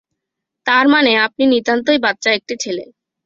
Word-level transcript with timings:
তার 0.65 0.85
মানে 0.87 1.11
আপনি 1.25 1.43
নিতান্তই 1.53 1.99
বাচ্চা 1.99 2.29
একটি 2.33 2.55
ছেলে। 2.63 2.83